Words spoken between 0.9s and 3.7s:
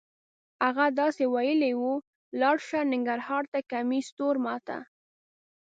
داسې ویلې وه: لاړ شه ننګرهار ته